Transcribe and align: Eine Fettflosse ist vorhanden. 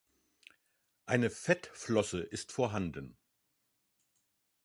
Eine 1.05 1.29
Fettflosse 1.29 2.21
ist 2.23 2.51
vorhanden. 2.51 3.17